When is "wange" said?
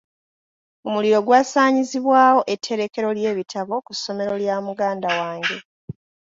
5.19-5.57